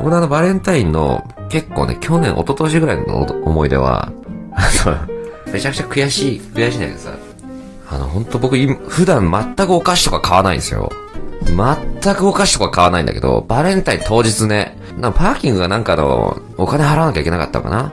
[0.00, 4.12] 僕のあのバレンタインの結構ね、去年、一昨年ぐらいの思い出は、
[4.52, 4.70] あ
[5.46, 7.14] の、めちゃくちゃ悔しい、悔しいんだけどさ、
[7.90, 10.90] あの、本当僕、普段全くお菓子とか買わないんですよ。
[11.44, 17.92] 全くお菓子とか買わないんだけど、バレンタイン当日ね、なんパーキングがなんかの、お金払わなきゃいけなかったのかな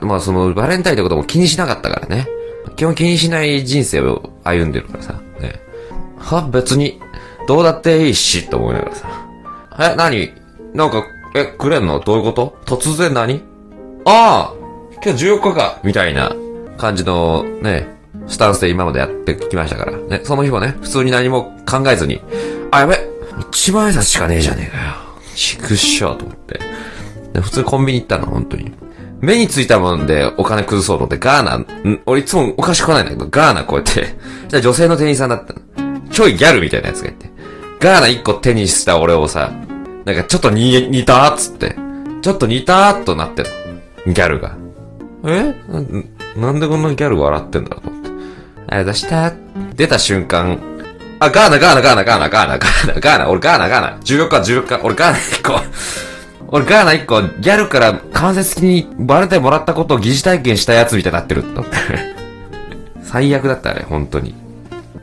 [0.00, 2.28] まあその、バレンタインってことも気にしなかったからね。
[2.76, 5.14] 基本気にしない人生を歩んでるからさ。
[5.40, 5.60] ね。
[6.18, 7.00] は、別に、
[7.48, 9.08] どうだっていいし、と思いながらさ。
[9.80, 10.32] え、何？
[10.74, 11.04] なんか、
[11.34, 12.00] え、くれんの？
[12.00, 12.76] どういうこと？
[12.76, 13.42] 突然何？
[14.04, 14.54] ああ
[15.04, 16.34] 今日14日かみたいな
[16.76, 17.88] 感じのね、
[18.26, 19.96] スタンスで今までやってきましたから。
[19.96, 22.20] ね、その日もね、普通に何も考えずに、
[22.70, 22.98] あ、やべ
[23.50, 24.92] 一万円札しかねえじゃねえかよ。
[25.34, 26.60] ちくっしょと思って。
[27.32, 28.72] で普通コンビニ行ったの、本当に。
[29.20, 32.02] 目についたもんでお金崩そうと思って、ガーナ、ん？
[32.06, 34.16] 俺いつもおかしくないんだけど、ガーナこうやって、
[34.48, 35.60] じゃ女性の店員さんだったの。
[36.10, 37.30] ちょいギャルみたいなやつがいて。
[37.80, 39.50] ガーナ一個手にした俺をさ、
[40.04, 41.76] なんかちょっと似、似たーっつって。
[42.22, 43.42] ちょっと似たーっとなって
[44.06, 44.12] の。
[44.12, 44.56] ギャルが。
[45.24, 45.54] え？
[46.36, 48.10] ななんでこんなギャル笑ってんだろうと思って。
[48.68, 49.32] あれ出した
[49.74, 50.58] 出た瞬間、
[51.20, 55.60] あ、ガーナ、ガーナ、ガーナ、ガーナ、ガーナ、ガーナ、ガーナ、俺ガーナ、ガーナ、14日、14日、俺ガーナ1個、
[56.48, 61.44] 俺ガーナ1個、ギャルから間接的にバレンタインもらったことを疑似体験したやつみたいになってる。
[63.02, 64.34] 最悪だったあれ、本当に。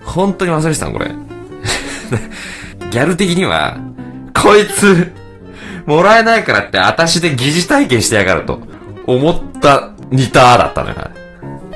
[0.03, 1.11] 本当に忘れてたの、これ。
[2.91, 3.77] ギャル的には、
[4.41, 5.11] こいつ、
[5.85, 8.61] もらえないからって、私で疑似体験してやがると、
[9.07, 10.95] 思った、似ただったのよ。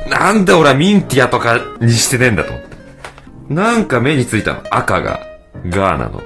[0.09, 2.73] なんで俺はミンティアとかにしてねえんだと思って。
[3.49, 4.63] なんか目についたの。
[4.69, 5.19] 赤が、
[5.65, 6.21] ガーナの。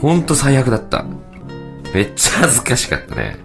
[0.00, 1.04] ほんと最悪だった。
[1.94, 3.38] めっちゃ恥ずかしかったね。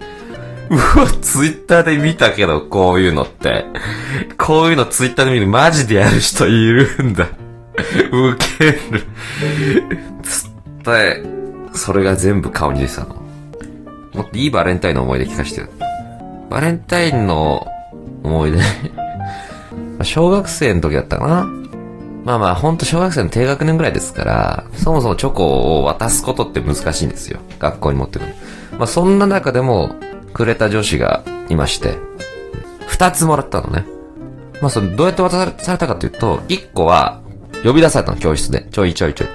[0.70, 3.66] うわ、ツイッターで見たけど、こういうのって。
[4.38, 7.28] こういうのツイッターで見るマジでやる人いるんだ。
[8.12, 8.80] ウケる。
[10.24, 10.50] つっ
[10.84, 11.24] て、
[11.74, 13.16] それが全部顔に出てたの。
[14.14, 15.68] もっといいバレンタインの思い出聞かしてよ。
[16.50, 17.68] バレンタインの
[18.24, 18.60] 思い出
[20.04, 21.48] 小学生の時だったかな
[22.26, 27.40] まあまあ、ほんと小学生の低学年ぐらいですから、そもそもチョコを渡すことって難しいんですよ。
[27.60, 28.34] 学校に持ってくる。
[28.78, 29.96] まあそんな中でも、
[30.34, 31.96] くれた女子がいまして、
[32.88, 33.86] 二つもらったのね。
[34.62, 37.22] まあその、どうやって渡されたかというと、一個は、
[37.64, 38.68] 呼び出されたの、教室で。
[38.72, 39.28] ちょいちょいちょい。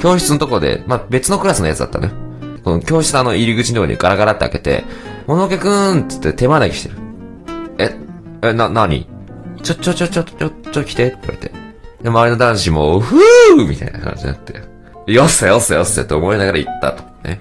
[0.00, 2.10] 教室のとこで、まあ別のクラスのやつだったね。
[2.64, 4.84] この教室のあの入り口のとこにガラガラって開けて、
[5.26, 6.96] ものけくんつって手招きしてる。
[7.78, 7.96] え、
[8.42, 9.08] え、な、なに
[9.62, 11.52] ちょ、ちょ、ちょ、ちょ、ちょ、ちょ、来てって言われて。
[12.02, 14.54] で、周りの男子も、ふーみたいな感じになって、
[15.06, 17.04] よっせよっせよっせって思いながら行ったと。
[17.28, 17.40] ね。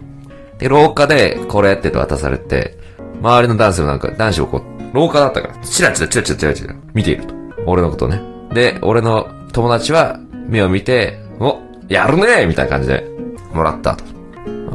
[0.59, 2.77] で、廊下で、これって渡されて、
[3.21, 7.33] 周りの男子もなんか、男子をこう、廊下だったから、チラチラチラチラチラチラ見ていると。
[7.65, 8.21] 俺のことね。
[8.53, 10.19] で、俺の友達は、
[10.51, 13.09] 目を見て、お、やるねみたいな感じで、
[13.53, 14.05] もらったと。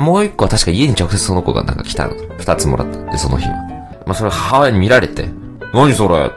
[0.00, 2.14] もう一個は確か家に直接その子がなんか来たの。
[2.38, 3.12] 二つもらった。
[3.12, 3.54] で、その日は。
[4.06, 5.28] まあ、それ母親に見られて、
[5.72, 6.30] 何それ？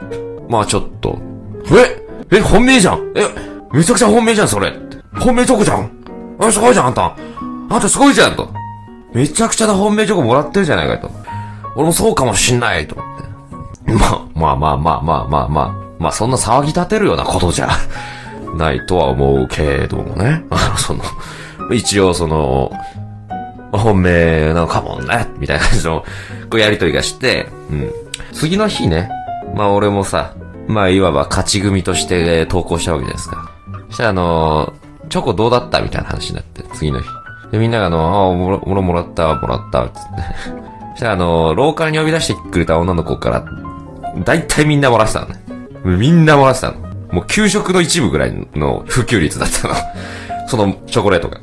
[0.48, 1.18] まあちょっと、
[2.30, 2.36] え？
[2.36, 3.12] え、本命じゃん？
[3.14, 3.24] え、
[3.72, 4.72] めちゃくちゃ本命じゃん、それ
[5.14, 5.90] 本命チョコじゃん？
[6.38, 7.16] あ、すごいじゃん、あんた
[7.70, 8.52] あんたすごいじゃん、と。
[9.12, 11.10] めちゃくちゃな本命チョコもらってるじゃないかと。
[11.76, 13.22] 俺もそうかもしんない、と思っ
[13.86, 13.92] て。
[13.92, 17.68] まあ、まあまあまあまあまあまあ、まあそんな騒ぎ立てるようなことじゃ
[18.56, 20.44] ないとは思うけどもね。
[20.50, 21.02] あの、その、
[21.72, 22.72] 一応その、
[23.72, 26.04] 本命なのかもね、みたいな感じの、
[26.50, 27.92] こうやりとりがして、うん。
[28.32, 29.08] 次の日ね、
[29.54, 30.34] まあ俺もさ、
[30.66, 33.50] まあいわば勝ち組として投稿したわけじゃないですか。
[33.88, 34.72] そしたらあの、
[35.08, 37.08] チョコどうだったみたいな話になって、次の日。
[37.50, 40.00] で、みんながあの、あ、もら、もらった、もらった、つって。
[40.94, 43.44] そしたらあの、廊下に呼び出してくれた女の子から、
[44.24, 45.42] だいたいみんな漏らしたのね。
[45.84, 46.89] みんな漏らしたの。
[47.12, 49.74] もう給食の一部ぐらいの普及率だったの。
[50.48, 51.40] そのチョコレートが。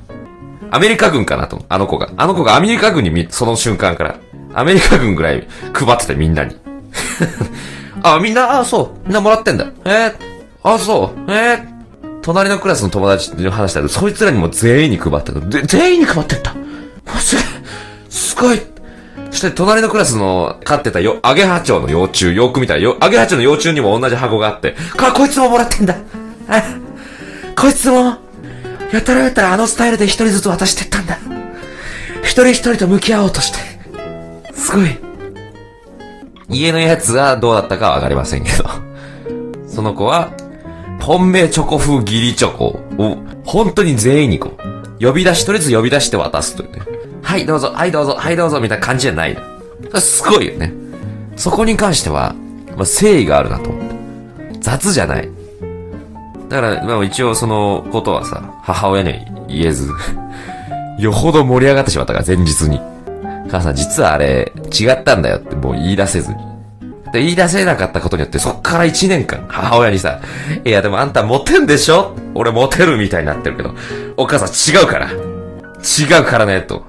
[0.69, 2.09] アメリカ軍かなと、あの子が。
[2.17, 4.15] あの子がアメリカ軍にその瞬間から、
[4.53, 6.55] アメリカ軍ぐらい配っててみんなに。
[8.03, 9.07] あ、みんな、あ、そう。
[9.07, 9.65] みんなもらってんだ。
[9.85, 10.13] えー、
[10.63, 11.31] あ、そう。
[11.31, 11.65] えー、
[12.21, 15.39] 隣のクラスの友達に話したら、そいつらにも全員に配ってた。
[15.39, 16.53] で、全員に配ってった。
[17.19, 17.45] すげえ。
[18.09, 18.61] すごい。
[19.37, 25.95] そして隣のクラスの飼ってたよ、アゲハチョウの幼虫、よく見たらよ、アゲハチョウの幼虫にも同じ箱があって、か、こいつももらってんだ。
[26.47, 26.63] あ、
[27.55, 28.15] こいつも、
[28.91, 31.19] やたらやったらあのスタイルで一人ずつ渡してったんだ。
[32.23, 33.59] 一人一人と向き合おうとして。
[34.53, 34.97] すごい。
[36.49, 38.65] 家のやつはどうだったかわかりませんけど。
[39.67, 40.31] その子は、
[40.99, 44.53] 本命チョコ風ギリチョコを、本当に全員にこ
[44.99, 46.96] う、呼び出し、とりあえず呼び出して渡すというね。
[47.27, 49.37] はい、どうぞ、はいどうぞ、はいどうぞ、みたいな感じじゃない
[49.99, 50.71] すごいよね。
[51.35, 52.33] そこに関しては、
[52.67, 54.59] まあ、誠意があるなと思って。
[54.61, 55.29] 雑じゃない。
[56.47, 59.91] だから、まあ一応そのことはさ、母親には言えず
[60.99, 62.79] よほど盛り上がってしまったから、前日に。
[63.51, 66.37] 母さん実はあれ違ったんだよってもう言い出せずに。
[67.11, 70.21] で、言い出せなかったことによって、そっから1年間、母親にさ、
[70.63, 72.15] いやでもあんたモテんでしょ？
[72.35, 73.75] 俺モテるみたいになってるけど、
[74.15, 75.07] お母さん違うから。
[75.09, 76.85] 違うからね、と。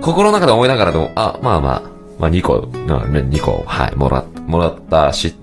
[0.00, 1.82] 心の中で思いながらでも、あ、まあまあ、
[2.18, 5.34] まあ2個、2個、はい、もら、もらったし、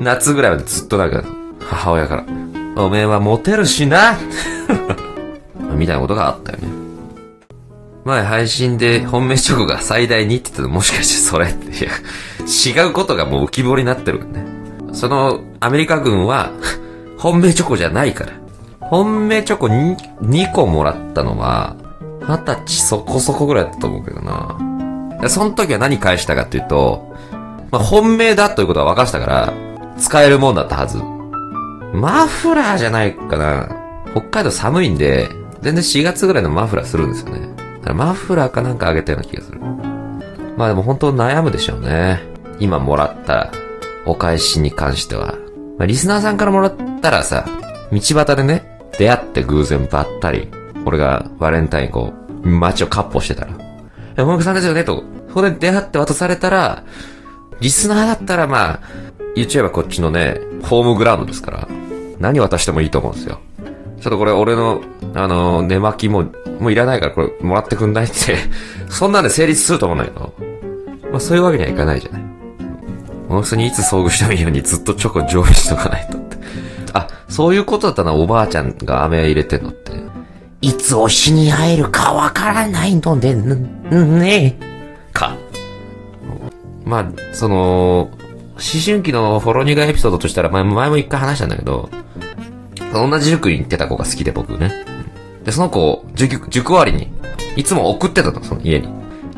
[0.00, 1.24] 夏ぐらいまでずっとなんか、
[1.60, 2.24] 母親から、
[2.82, 4.16] おめえはモテるしな
[5.76, 6.68] みたいなことがあったよね。
[8.04, 14.46] 前配信で本命チョコが最大2って言ったのもしかしてそれって、いや、違うことがもう浮き彫りになってるね。
[14.92, 16.50] その、アメリカ軍は、
[17.18, 18.32] 本命チョコじゃないから。
[18.80, 21.76] 本命チョコ 2, 2個もらったのは、
[22.28, 25.28] 二十歳そこそこぐらいだったと思うけどな。
[25.28, 27.16] その時は何返したかっていうと、
[27.70, 29.52] まあ、本命だということは分かしたから、
[29.98, 30.98] 使えるもんだったはず。
[31.92, 33.68] マフラーじゃないかな。
[34.12, 35.28] 北海道寒いんで、
[35.62, 37.40] 全然4月ぐらいのマフラーするんですよね。
[37.40, 39.60] だからマフラーかなんかあげたような気がする。
[40.56, 42.20] まあでも本当悩むでしょうね。
[42.60, 43.52] 今もらった
[44.04, 45.34] お返しに関しては。
[45.78, 47.46] まあ、リスナーさんからもらったらさ、
[47.92, 50.48] 道端でね、出会って偶然ばったり、
[50.84, 53.52] 俺がバレンタインこう、街をカッポしてたら、
[54.16, 56.84] え、もぐさんですよねと、そこで出会って渡されたら、
[57.60, 58.80] リスナーだったらまあ、
[59.34, 61.68] 言っちゃえばこっちのね、ホームグラウンドですから、
[62.18, 63.40] 何渡してもいいと思うんですよ。
[64.00, 64.80] ちょっとこれ俺の、
[65.14, 66.24] あの、寝巻きも、
[66.60, 68.36] もういらないからこれもらってくんないって
[68.88, 70.34] そんなんで成立すると思うんだけど、
[71.10, 72.22] まあそういうわけにはいかないじゃない。
[73.28, 76.36] この人にいつ遭遇してもいいようにずっとチョコ常備しとかないとって。
[76.94, 79.92] あ、そういうことだったな、おばあちゃんが飴入れてんのって。
[80.60, 84.58] いつ推しに会えるかわからないので、ね、
[85.12, 85.36] か。
[86.84, 88.10] まあ、その、思
[88.84, 91.88] 春期のフォロニガエピソードとしたら、前も一回話したんだけど、
[92.92, 94.72] 同じ塾に行ってた子が好きで僕ね。
[95.44, 97.12] で、その子、塾、塾終わりに、
[97.56, 98.88] いつも送ってたの、その家に。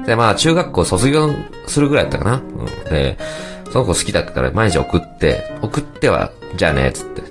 [0.07, 1.29] で、まあ、中学校卒業
[1.67, 2.37] するぐらいだったかな。
[2.37, 2.67] うん。
[2.91, 3.19] で、
[3.71, 7.23] その子好きだったから毎日送って、送っては、じゃあね、つって。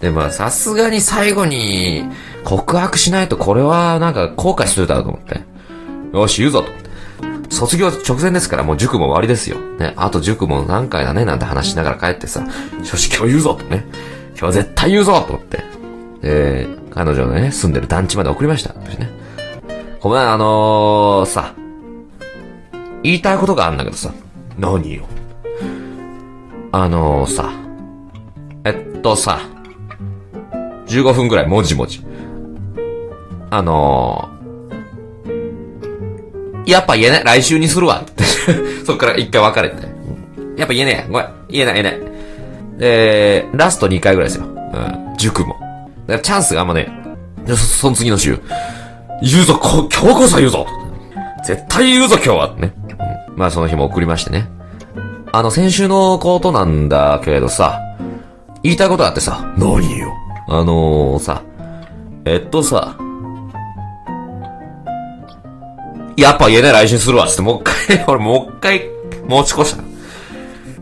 [0.00, 2.04] で、まあ、さすがに最後に、
[2.44, 5.40] 告白しないとこれはなんか後悔するだろうと思って。
[6.16, 6.80] よし、言うぞと。
[7.50, 9.58] 卒業直前ですからもう塾も終わりですよ。
[9.78, 12.40] ね、あと塾も何回だねなんて話しながら帰ってさ、
[12.78, 13.84] よし、今日言うぞとね。
[14.38, 15.62] 今日絶対言うぞと思って。
[16.22, 18.74] で、彼女のね、住んでる団地まで送りました。
[20.00, 21.54] ごめん、あのー、さ、
[23.02, 24.12] 言いたいことがあるんだけどさ。
[24.58, 25.04] 何よ。
[26.72, 27.52] あのー、さ、
[28.64, 29.40] えっとさ、
[30.90, 32.04] 15分くらいもじもじ。
[33.50, 37.24] あのー、やっぱ言えない。
[37.24, 38.00] 来週にするわ。
[38.00, 38.24] って。
[38.84, 39.76] そっから一回別れて。
[40.56, 41.10] やっぱ言えねえ。
[41.10, 41.28] ごめん。
[41.48, 42.10] 言えない言えない。
[42.78, 44.44] で、ラスト2回ぐらいですよ。
[44.44, 45.16] うん。
[45.16, 45.54] 塾も。
[45.54, 46.88] だからチャンスがあんまね、
[47.46, 48.38] そ、その次の週、
[49.22, 50.66] 言うぞ、こ、今日こそ言うぞ
[51.44, 52.74] 絶対言うぞ、今日はね。
[53.28, 54.48] うん、まあその日も送りましてね。
[55.32, 57.80] あの、先週のことなんだけどさ、
[58.62, 60.19] 言いたいことあってさ、何よ。
[60.50, 61.44] あのー、さ、
[62.24, 62.96] えっとさ、
[66.16, 68.90] やっぱ言えない来週するわ、つって、もう一回、 俺もう一回
[69.28, 69.82] 持ち越した。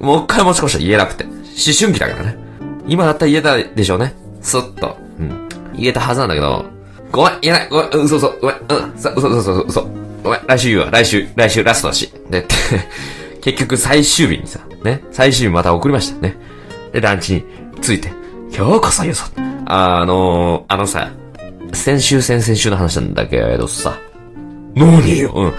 [0.02, 1.24] もう一回持ち越した、言えなくて。
[1.24, 1.32] 思
[1.78, 2.36] 春期だからね。
[2.86, 4.14] 今だったら言えたでしょうね。
[4.40, 4.96] スッと。
[5.18, 5.48] うん。
[5.76, 6.64] 言えたはずなんだけど、
[7.12, 9.88] ごめん、言えない、ごめん、嘘嘘、ごめん、うん、さ、嘘嘘嘘嘘。
[10.24, 12.10] ごめん、来週言うわ、来週、来週ラストだし。
[12.30, 12.46] で、
[13.42, 16.36] 結局最終日にさ、ね、最終日また送りましたね。
[16.92, 17.44] で、ランチに
[17.82, 18.10] ついて、
[18.56, 19.24] 今日こそ言うぞ。
[19.70, 21.10] あのー、あのさ、
[21.74, 23.98] 先週先々週の話なんだけどさ。
[24.74, 25.52] 何よ？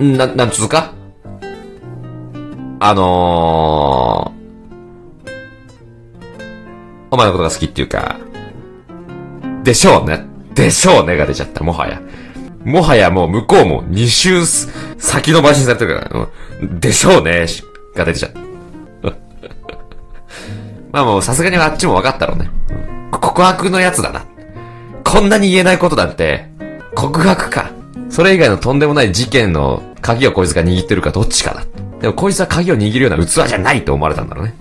[0.00, 0.16] うん。
[0.16, 0.92] な、なんつうか？
[2.80, 5.30] あのー、
[7.12, 8.18] お前のことが好きっていうか、
[9.62, 10.24] でしょうね？
[10.54, 11.16] でしょうね？
[11.16, 12.02] が出ちゃった、もはや。
[12.64, 16.28] もはやもう向こうも2週先延ばしにされてるから、
[16.62, 17.46] うん、でしょうね？
[17.94, 18.47] が出てちゃった。
[20.92, 22.50] まあもうさすがにあっちも分かったろうね。
[23.10, 24.24] 告白のやつだな。
[25.04, 26.46] こんなに言えないことなんて、
[26.94, 27.70] 告白か。
[28.10, 31.64] それ以外のとんでもない事件の鍵をこいつが握ってるかどっちかだ。
[32.00, 34.54] でもこいつは鍵を握るような器じゃないと思われたんだろうね。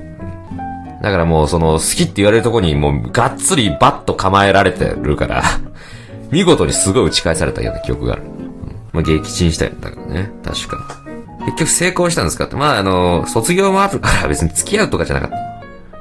[1.02, 5.44] だからもうその好きって言われるとこにもうがっつりバッと構えられてるから
[6.32, 8.24] 見事にすごい打ち返されたような記憶がある。
[8.24, 8.30] うん、
[8.94, 10.32] まあ撃沈したんだからね。
[10.44, 10.78] 確か
[11.46, 12.56] 結局成功したんですかって。
[12.56, 15.57] まああの、卒業もあるから別に付き合うとかじゃなかった。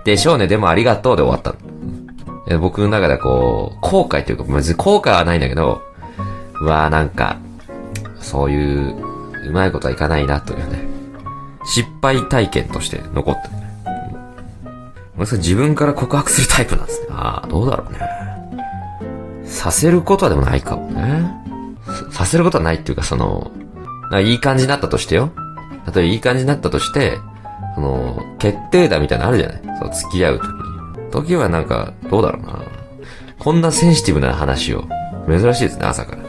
[0.06, 1.52] でしょうね、でもありがとうで終わった
[2.48, 2.60] の。
[2.60, 5.82] 僕の中ではこう、後悔というか、別に後悔はないんだけど、
[6.60, 7.38] うわなんか、
[8.20, 8.94] そういう、
[9.48, 10.86] うまいことはいかないなというね。
[11.64, 13.54] 失敗体験として残ってる。
[15.38, 17.08] 自分から告白するタイプなんですね。
[17.10, 17.98] ああ、どうだろうね。
[19.44, 21.28] させることはでもないかもね。
[22.12, 23.50] させることはないっていうか、その、
[24.22, 25.32] いい感じになったとしてよ。
[25.86, 27.18] 例えばいい感じになったとして、
[27.76, 29.78] その、決定打みたいなのあるじゃない？
[29.78, 31.11] そう、付き合う時に。
[31.12, 32.62] 時はなんか、どうだろうな。
[33.38, 34.85] こんなセンシティブな話を。
[35.28, 36.25] 珍しいですね、朝から。